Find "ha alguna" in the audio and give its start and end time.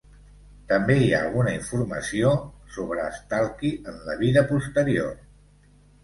1.17-1.51